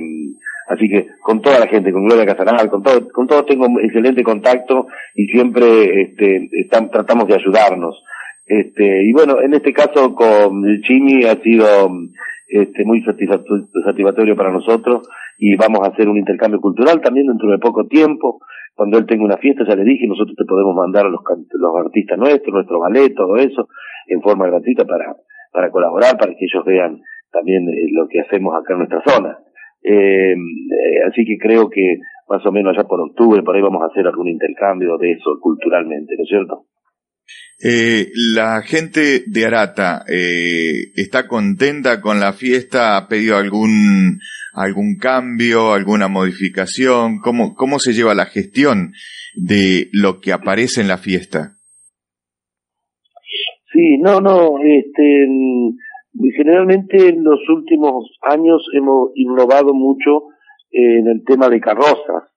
Así 0.67 0.89
que 0.89 1.07
con 1.21 1.41
toda 1.41 1.59
la 1.59 1.67
gente, 1.67 1.91
con 1.91 2.05
Gloria 2.05 2.25
Casanal, 2.25 2.69
con 2.69 2.81
todo, 2.81 3.07
con 3.11 3.27
todo 3.27 3.45
tengo 3.45 3.67
excelente 3.79 4.23
contacto 4.23 4.87
y 5.13 5.27
siempre 5.27 6.01
este, 6.01 6.49
están, 6.53 6.89
tratamos 6.89 7.27
de 7.27 7.35
ayudarnos. 7.35 8.03
Este, 8.47 9.03
y 9.03 9.11
bueno, 9.11 9.41
en 9.41 9.53
este 9.53 9.73
caso 9.73 10.15
con 10.15 10.63
Chimi 10.81 11.25
ha 11.25 11.35
sido 11.41 11.91
este, 12.55 12.85
muy 12.85 13.03
satisfactorio 13.03 14.35
para 14.35 14.51
nosotros 14.51 15.09
y 15.37 15.55
vamos 15.55 15.81
a 15.81 15.91
hacer 15.91 16.07
un 16.07 16.17
intercambio 16.17 16.61
cultural 16.61 17.01
también 17.01 17.27
dentro 17.27 17.51
de 17.51 17.59
poco 17.59 17.85
tiempo. 17.87 18.39
Cuando 18.73 18.97
él 18.97 19.05
tenga 19.05 19.23
una 19.23 19.37
fiesta, 19.37 19.65
ya 19.67 19.75
le 19.75 19.83
dije, 19.83 20.07
nosotros 20.07 20.35
te 20.37 20.45
podemos 20.45 20.75
mandar 20.75 21.05
a 21.05 21.09
los, 21.09 21.21
los 21.53 21.75
artistas 21.77 22.17
nuestros, 22.17 22.53
nuestro 22.53 22.79
ballet, 22.79 23.13
todo 23.13 23.35
eso, 23.37 23.67
en 24.07 24.21
forma 24.21 24.47
gratuita 24.47 24.85
para, 24.85 25.15
para 25.51 25.69
colaborar, 25.69 26.17
para 26.17 26.33
que 26.33 26.45
ellos 26.45 26.63
vean 26.65 27.01
también 27.31 27.67
eh, 27.69 27.87
lo 27.91 28.07
que 28.07 28.21
hacemos 28.21 28.53
acá 28.55 28.73
en 28.73 28.79
nuestra 28.79 29.01
zona. 29.05 29.37
Eh, 29.83 30.33
eh, 30.33 30.99
así 31.07 31.25
que 31.25 31.37
creo 31.37 31.69
que 31.69 31.99
más 32.27 32.45
o 32.45 32.51
menos 32.51 32.73
allá 32.73 32.87
por 32.87 32.99
octubre, 33.01 33.43
por 33.43 33.55
ahí 33.55 33.61
vamos 33.61 33.83
a 33.83 33.87
hacer 33.87 34.07
algún 34.07 34.29
intercambio 34.29 34.97
de 34.97 35.11
eso 35.11 35.37
culturalmente, 35.41 36.15
¿no 36.17 36.23
es 36.23 36.29
cierto? 36.29 36.65
Eh, 37.63 38.09
la 38.33 38.61
gente 38.61 39.23
de 39.25 39.45
Arata 39.45 40.03
eh, 40.07 40.91
está 40.95 41.27
contenta 41.27 42.01
con 42.01 42.19
la 42.19 42.33
fiesta, 42.33 42.97
ha 42.97 43.07
pedido 43.07 43.37
algún 43.37 44.19
algún 44.53 44.97
cambio, 44.97 45.73
alguna 45.73 46.07
modificación, 46.07 47.19
cómo 47.19 47.55
cómo 47.55 47.79
se 47.79 47.93
lleva 47.93 48.13
la 48.13 48.25
gestión 48.25 48.93
de 49.35 49.89
lo 49.91 50.19
que 50.19 50.33
aparece 50.33 50.81
en 50.81 50.87
la 50.87 50.97
fiesta. 50.97 51.57
Sí, 53.71 53.97
no, 53.99 54.21
no, 54.21 54.55
este 54.63 55.27
Generalmente 56.17 57.09
en 57.09 57.23
los 57.23 57.39
últimos 57.49 58.09
años 58.21 58.65
hemos 58.73 59.11
innovado 59.15 59.73
mucho 59.73 60.29
en 60.71 61.07
el 61.07 61.23
tema 61.25 61.49
de 61.49 61.59
carrozas. 61.59 62.31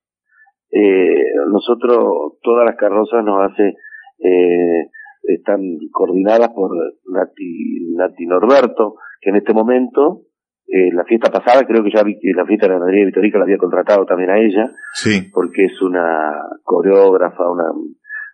Eh, 0.70 1.22
nosotros, 1.50 2.38
todas 2.42 2.66
las 2.66 2.76
carrozas 2.76 3.24
nos 3.24 3.50
hace, 3.50 3.76
eh, 4.18 4.90
están 5.22 5.60
coordinadas 5.92 6.48
por 6.50 6.70
Nati, 7.06 7.94
Nati 7.96 8.26
Norberto, 8.26 8.96
que 9.20 9.30
en 9.30 9.36
este 9.36 9.52
momento, 9.52 10.22
eh, 10.66 10.92
la 10.92 11.04
fiesta 11.04 11.30
pasada, 11.30 11.66
creo 11.66 11.82
que 11.82 11.90
ya 11.90 12.02
la 12.02 12.46
fiesta 12.46 12.66
de 12.66 12.72
la 12.72 12.78
ganadería 12.78 13.06
Vitorica 13.06 13.38
la 13.38 13.44
había 13.44 13.58
contratado 13.58 14.06
también 14.06 14.30
a 14.30 14.38
ella, 14.38 14.70
sí. 14.94 15.30
porque 15.32 15.66
es 15.66 15.82
una 15.82 16.32
coreógrafa, 16.62 17.50
una, 17.50 17.70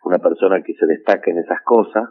una 0.05 0.19
persona 0.19 0.62
que 0.62 0.75
se 0.75 0.87
destaca 0.87 1.31
en 1.31 1.38
esas 1.38 1.61
cosas, 1.64 2.11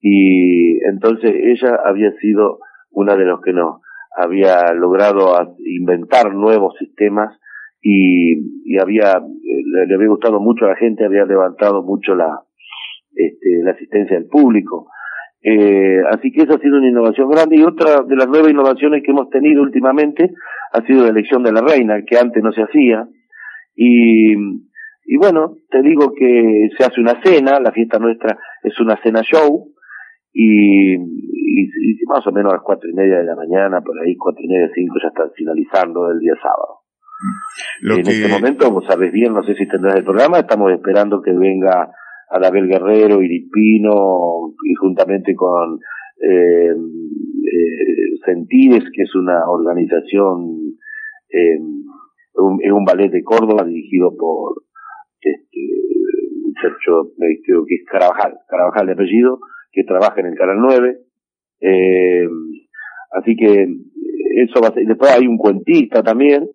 y 0.00 0.78
entonces 0.84 1.32
ella 1.34 1.78
había 1.84 2.12
sido 2.20 2.58
una 2.90 3.16
de 3.16 3.24
los 3.24 3.40
que 3.40 3.52
nos 3.52 3.80
había 4.16 4.72
logrado 4.74 5.56
inventar 5.58 6.34
nuevos 6.34 6.74
sistemas 6.78 7.38
y, 7.80 8.34
y 8.64 8.78
había 8.78 9.22
le, 9.72 9.94
había 9.94 10.08
gustado 10.08 10.40
mucho 10.40 10.66
a 10.66 10.70
la 10.70 10.76
gente, 10.76 11.04
había 11.04 11.24
levantado 11.24 11.82
mucho 11.82 12.14
la 12.14 12.42
este, 13.14 13.62
la 13.62 13.72
asistencia 13.72 14.16
del 14.18 14.28
público. 14.28 14.88
Eh, 15.42 16.00
así 16.10 16.30
que 16.30 16.42
esa 16.42 16.54
ha 16.54 16.60
sido 16.60 16.78
una 16.78 16.88
innovación 16.88 17.28
grande 17.28 17.56
y 17.56 17.62
otra 17.62 18.02
de 18.02 18.14
las 18.14 18.28
nuevas 18.28 18.50
innovaciones 18.50 19.02
que 19.02 19.10
hemos 19.10 19.28
tenido 19.28 19.62
últimamente 19.62 20.30
ha 20.72 20.86
sido 20.86 21.02
la 21.02 21.10
elección 21.10 21.42
de 21.42 21.52
la 21.52 21.62
reina, 21.62 22.02
que 22.06 22.16
antes 22.16 22.42
no 22.42 22.52
se 22.52 22.62
hacía. 22.62 23.06
Y, 23.74 24.34
y 24.34 25.16
bueno, 25.18 25.56
te 25.70 25.82
digo 25.82 26.14
que 26.14 26.68
se 26.78 26.84
hace 26.84 27.00
una 27.00 27.20
cena, 27.22 27.58
la 27.60 27.72
fiesta 27.72 27.98
nuestra 27.98 28.38
es 28.62 28.78
una 28.80 28.96
cena 29.02 29.22
show, 29.22 29.72
y, 30.32 30.94
y, 30.94 32.04
más 32.06 32.26
o 32.26 32.32
menos 32.32 32.52
a 32.52 32.56
las 32.56 32.64
cuatro 32.64 32.88
y 32.88 32.94
media 32.94 33.18
de 33.18 33.24
la 33.24 33.36
mañana, 33.36 33.80
por 33.82 33.98
ahí 34.00 34.16
cuatro 34.16 34.42
y 34.42 34.48
media, 34.48 34.70
cinco, 34.74 34.94
ya 35.02 35.08
están 35.08 35.30
finalizando 35.34 36.10
el 36.10 36.18
día 36.20 36.34
sábado. 36.40 36.80
en 37.82 38.08
este 38.08 38.28
momento, 38.28 38.70
vos 38.70 38.84
sabés 38.86 39.12
bien, 39.12 39.34
no 39.34 39.42
sé 39.42 39.54
si 39.54 39.66
tendrás 39.68 39.96
el 39.96 40.04
programa, 40.04 40.38
estamos 40.38 40.72
esperando 40.72 41.20
que 41.20 41.32
venga 41.32 41.90
Adabel 42.32 42.66
Guerrero, 42.66 43.22
Iripino, 43.22 44.54
y 44.64 44.74
juntamente 44.74 45.34
con 45.34 45.78
eh, 46.20 46.70
eh, 46.70 48.18
Sentides, 48.24 48.84
que 48.94 49.02
es 49.02 49.14
una 49.14 49.48
organización, 49.48 50.76
eh, 51.30 51.58
un, 52.34 52.72
un 52.72 52.84
ballet 52.84 53.10
de 53.10 53.22
Córdoba 53.22 53.64
dirigido 53.64 54.16
por 54.16 54.62
este 55.20 55.60
muchacho, 56.42 57.12
creo 57.44 57.64
que 57.66 57.74
es 57.74 57.84
Carabajal, 57.90 58.34
Carabajal 58.48 58.86
de 58.86 58.92
apellido, 58.92 59.38
que 59.72 59.84
trabaja 59.84 60.20
en 60.20 60.26
el 60.26 60.34
Canal 60.34 60.56
9. 60.58 60.98
Eh, 61.60 62.28
así 63.12 63.36
que 63.36 63.66
eso 64.36 64.60
va 64.62 64.68
a 64.68 64.72
ser, 64.72 64.86
después 64.86 65.10
hay 65.10 65.26
un 65.26 65.36
cuentista 65.36 66.02
también. 66.02 66.48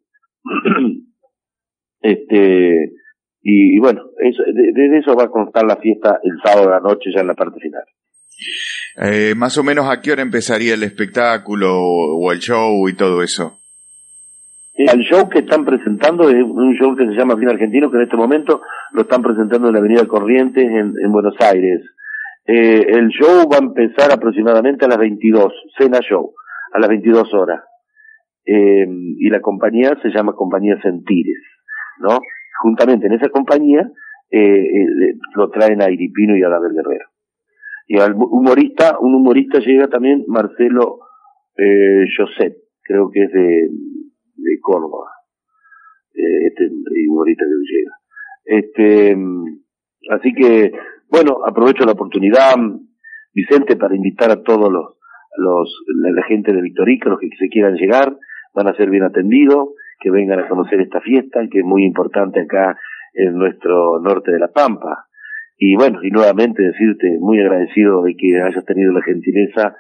este, 2.01 2.91
y, 3.41 3.79
bueno, 3.79 4.01
eso, 4.19 4.43
de, 4.43 4.97
eso 4.99 5.15
va 5.15 5.25
a 5.25 5.29
constar 5.29 5.65
la 5.65 5.77
fiesta 5.77 6.19
el 6.23 6.33
sábado 6.43 6.67
de 6.67 6.73
la 6.73 6.79
noche 6.79 7.11
ya 7.13 7.21
en 7.21 7.27
la 7.27 7.33
parte 7.33 7.59
final. 7.59 7.83
Eh, 9.01 9.35
más 9.35 9.57
o 9.57 9.63
menos 9.63 9.89
a 9.89 10.01
qué 10.01 10.11
hora 10.11 10.21
empezaría 10.21 10.73
el 10.73 10.83
espectáculo 10.83 11.69
o 11.79 12.31
el 12.31 12.39
show 12.39 12.87
y 12.89 12.95
todo 12.95 13.21
eso. 13.23 13.59
El 14.75 14.99
show 15.01 15.27
que 15.27 15.39
están 15.39 15.65
presentando 15.65 16.29
es 16.29 16.43
un 16.43 16.75
show 16.75 16.95
que 16.95 17.05
se 17.05 17.13
llama 17.13 17.35
Fin 17.37 17.49
Argentino, 17.49 17.89
que 17.89 17.97
en 17.97 18.03
este 18.03 18.17
momento 18.17 18.61
lo 18.91 19.01
están 19.01 19.23
presentando 19.23 19.67
en 19.67 19.73
la 19.73 19.79
Avenida 19.79 20.05
Corrientes 20.05 20.63
en 20.63 21.11
Buenos 21.11 21.35
Aires. 21.39 21.81
Eh, 22.47 22.85
el 22.93 23.09
show 23.09 23.49
va 23.51 23.57
a 23.57 23.59
empezar 23.59 24.09
aproximadamente 24.09 24.85
a 24.85 24.87
las 24.87 24.97
22, 24.97 25.53
cena 25.77 25.99
show, 25.99 26.33
a 26.71 26.79
las 26.79 26.87
22 26.87 27.33
horas. 27.33 27.61
Eh, 28.45 28.87
y 28.87 29.29
la 29.29 29.41
compañía 29.41 29.97
se 30.01 30.09
llama 30.09 30.31
Compañía 30.31 30.79
Sentires, 30.81 31.43
¿no? 31.99 32.21
Juntamente 32.61 33.07
en 33.07 33.13
esa 33.13 33.29
compañía 33.29 33.91
eh, 34.29 34.39
eh 34.39 35.13
lo 35.35 35.49
traen 35.49 35.81
a 35.81 35.89
Iripino 35.89 36.35
y 36.35 36.43
a 36.43 36.49
David 36.49 36.75
Guerrero. 36.75 37.05
Y 37.87 37.99
al 37.99 38.15
humorista, 38.15 38.97
un 38.99 39.15
humorista 39.15 39.59
llega 39.59 39.87
también, 39.87 40.25
Marcelo 40.27 40.99
eh, 41.55 42.05
Josep, 42.17 42.57
creo 42.83 43.09
que 43.09 43.23
es 43.23 43.31
de, 43.31 43.69
de 44.35 44.59
Córdoba, 44.61 45.09
eh, 46.13 46.47
este 46.47 46.69
humorista 47.09 47.45
que 47.45 47.73
llega. 47.73 47.93
Este, 48.43 49.17
así 50.09 50.33
que 50.33 50.71
bueno, 51.09 51.39
aprovecho 51.45 51.85
la 51.85 51.93
oportunidad, 51.93 52.55
Vicente, 53.33 53.77
para 53.77 53.95
invitar 53.95 54.29
a 54.29 54.43
todos 54.43 54.71
los, 54.71 54.97
los 55.37 55.83
la 56.01 56.23
gente 56.23 56.51
de 56.51 56.61
Victorica, 56.61 57.09
los 57.09 57.19
que 57.19 57.29
se 57.39 57.47
quieran 57.47 57.75
llegar, 57.75 58.17
van 58.53 58.67
a 58.67 58.75
ser 58.75 58.89
bien 58.89 59.03
atendidos, 59.03 59.69
que 59.99 60.11
vengan 60.11 60.39
a 60.39 60.47
conocer 60.47 60.81
esta 60.81 61.01
fiesta, 61.01 61.47
que 61.49 61.59
es 61.59 61.65
muy 61.65 61.83
importante 61.85 62.41
acá 62.41 62.77
en 63.13 63.37
nuestro 63.37 63.99
norte 63.99 64.31
de 64.31 64.39
La 64.39 64.49
Pampa. 64.49 65.07
Y 65.57 65.75
bueno, 65.75 66.03
y 66.03 66.11
nuevamente 66.11 66.61
decirte 66.61 67.17
muy 67.19 67.39
agradecido 67.39 68.03
de 68.03 68.15
que 68.15 68.41
hayas 68.41 68.63
tenido 68.65 68.91
la 68.91 69.01
gentileza 69.01 69.75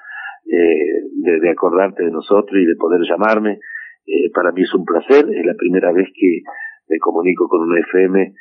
eh, 0.45 1.03
de, 1.13 1.49
acordarte 1.49 2.03
de 2.03 2.11
nosotros 2.11 2.59
y 2.59 2.65
de 2.65 2.75
poder 2.75 3.01
llamarme. 3.07 3.59
Eh, 4.05 4.31
para 4.33 4.51
mí 4.51 4.63
es 4.63 4.73
un 4.73 4.85
placer, 4.85 5.25
es 5.29 5.45
la 5.45 5.53
primera 5.53 5.91
vez 5.91 6.07
que 6.15 6.41
me 6.89 6.97
comunico 6.99 7.47
con 7.47 7.61
una 7.61 7.79
FM 7.79 8.33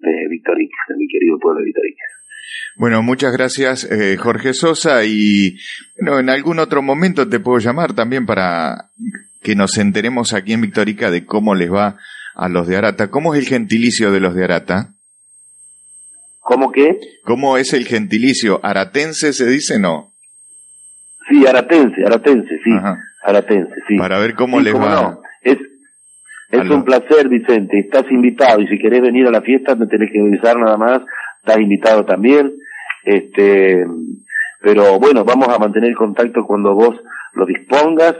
de 0.00 0.28
Victorica, 0.28 0.76
de 0.88 0.96
mi 0.96 1.06
querido 1.06 1.38
pueblo 1.38 1.60
de 1.60 1.66
Victorica. 1.66 2.04
Bueno, 2.76 3.02
muchas 3.02 3.32
gracias 3.32 3.90
eh, 3.90 4.16
Jorge 4.16 4.52
Sosa 4.52 5.04
y 5.04 5.56
bueno, 6.00 6.18
en 6.18 6.30
algún 6.30 6.58
otro 6.58 6.82
momento 6.82 7.28
te 7.28 7.38
puedo 7.38 7.58
llamar 7.58 7.94
también 7.94 8.26
para 8.26 8.90
que 9.42 9.54
nos 9.54 9.78
enteremos 9.78 10.32
aquí 10.32 10.52
en 10.52 10.62
Victorica 10.62 11.10
de 11.10 11.24
cómo 11.24 11.54
les 11.54 11.70
va 11.70 11.96
a 12.34 12.48
los 12.48 12.66
de 12.66 12.76
Arata. 12.76 13.08
¿Cómo 13.08 13.34
es 13.34 13.40
el 13.40 13.46
gentilicio 13.46 14.12
de 14.12 14.20
los 14.20 14.34
de 14.34 14.44
Arata? 14.44 14.94
¿Cómo 16.40 16.72
qué? 16.72 16.98
¿Cómo 17.24 17.56
es 17.56 17.72
el 17.72 17.86
gentilicio? 17.86 18.60
¿Aratense 18.62 19.32
se 19.32 19.46
dice 19.46 19.78
no? 19.78 20.12
Sí, 21.28 21.46
aratense, 21.46 22.04
aratense, 22.04 22.58
sí. 22.64 22.70
Aratense, 23.24 23.74
sí. 23.88 23.96
Para 23.96 24.18
ver 24.18 24.34
cómo 24.34 24.60
les 24.60 24.74
va. 24.74 25.18
Es, 25.42 25.58
es 26.50 26.68
un 26.68 26.84
placer, 26.84 27.28
Vicente. 27.28 27.78
Estás 27.78 28.10
invitado 28.10 28.60
y 28.60 28.66
si 28.66 28.78
querés 28.78 29.00
venir 29.00 29.26
a 29.26 29.30
la 29.30 29.40
fiesta 29.40 29.74
me 29.76 29.86
tenés 29.86 30.10
que 30.12 30.20
avisar 30.20 30.58
nada 30.58 30.76
más 30.76 31.02
estás 31.42 31.60
invitado 31.60 32.04
también. 32.04 32.52
Este, 33.04 33.84
pero 34.60 34.98
bueno, 34.98 35.24
vamos 35.24 35.48
a 35.48 35.58
mantener 35.58 35.94
contacto 35.94 36.44
cuando 36.46 36.74
vos 36.74 36.96
lo 37.34 37.46
dispongas. 37.46 38.14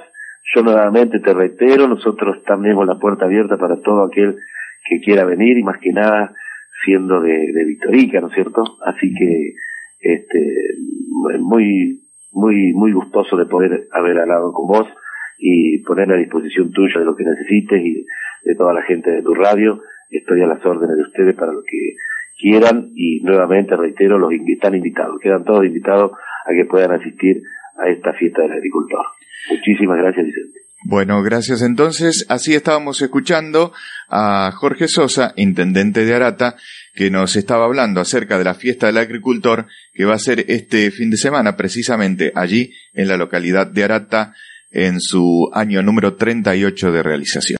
Yo 0.54 0.62
nuevamente 0.62 1.20
te 1.20 1.32
reitero, 1.32 1.88
nosotros 1.88 2.42
tenemos 2.44 2.86
la 2.86 2.98
puerta 2.98 3.26
abierta 3.26 3.56
para 3.56 3.80
todo 3.80 4.04
aquel 4.04 4.36
que 4.88 5.00
quiera 5.00 5.24
venir 5.24 5.56
y 5.58 5.62
más 5.62 5.78
que 5.78 5.92
nada 5.92 6.34
siendo 6.84 7.20
de, 7.20 7.52
de 7.52 7.64
Victorica, 7.64 8.20
¿no 8.20 8.28
es 8.28 8.34
cierto? 8.34 8.64
Así 8.84 9.12
que, 9.14 9.54
este, 10.00 10.38
muy, 11.40 12.02
muy, 12.32 12.72
muy 12.72 12.92
gustoso 12.92 13.36
de 13.36 13.46
poder 13.46 13.86
haber 13.92 14.18
hablado 14.18 14.52
con 14.52 14.66
vos 14.66 14.88
y 15.38 15.78
poner 15.78 16.10
a 16.12 16.16
disposición 16.16 16.72
tuya 16.72 17.00
de 17.00 17.04
lo 17.04 17.14
que 17.14 17.24
necesites 17.24 17.80
y 17.80 18.06
de 18.44 18.54
toda 18.56 18.72
la 18.72 18.82
gente 18.82 19.10
de 19.10 19.22
tu 19.22 19.34
radio. 19.34 19.80
Estoy 20.10 20.42
a 20.42 20.46
las 20.46 20.64
órdenes 20.64 20.96
de 20.96 21.02
ustedes 21.02 21.34
para 21.36 21.52
lo 21.52 21.62
que 21.62 21.94
quieran 22.38 22.90
y 22.94 23.20
nuevamente 23.22 23.76
reitero, 23.76 24.18
los 24.18 24.32
están 24.32 24.74
invitados, 24.74 25.20
quedan 25.20 25.44
todos 25.44 25.64
invitados 25.64 26.12
a 26.46 26.52
que 26.52 26.64
puedan 26.64 26.92
asistir 26.92 27.42
a 27.76 27.88
esta 27.88 28.12
fiesta 28.14 28.42
del 28.42 28.52
agricultor. 28.52 29.04
Muchísimas 29.50 29.98
gracias, 29.98 30.26
Vicente. 30.26 30.62
Bueno, 30.84 31.22
gracias 31.22 31.62
entonces. 31.62 32.26
Así 32.28 32.54
estábamos 32.54 33.00
escuchando 33.02 33.72
a 34.08 34.50
Jorge 34.52 34.88
Sosa, 34.88 35.32
intendente 35.36 36.04
de 36.04 36.14
Arata, 36.14 36.56
que 36.94 37.08
nos 37.08 37.36
estaba 37.36 37.66
hablando 37.66 38.00
acerca 38.00 38.36
de 38.36 38.44
la 38.44 38.54
fiesta 38.54 38.86
del 38.88 38.98
agricultor 38.98 39.66
que 39.94 40.04
va 40.04 40.14
a 40.14 40.18
ser 40.18 40.44
este 40.48 40.90
fin 40.90 41.10
de 41.10 41.16
semana, 41.16 41.56
precisamente 41.56 42.32
allí 42.34 42.72
en 42.94 43.08
la 43.08 43.16
localidad 43.16 43.68
de 43.68 43.84
Arata, 43.84 44.34
en 44.72 45.00
su 45.00 45.50
año 45.52 45.82
número 45.82 46.16
38 46.16 46.90
de 46.90 47.02
realización. 47.02 47.42